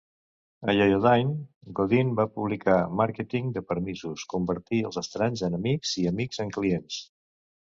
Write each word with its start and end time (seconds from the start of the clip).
A 0.71 0.73
Yoyodyne, 0.75 1.33
Godin 1.79 2.13
va 2.21 2.25
publicar 2.37 2.77
"Màrqueting 3.01 3.53
de 3.59 3.63
permisos: 3.73 4.25
convertir 4.33 4.81
els 4.91 4.99
estranys 5.03 5.45
en 5.49 5.59
amics 5.59 5.93
i 6.05 6.09
amics 6.15 6.43
en 6.47 6.57
clients". 6.57 6.99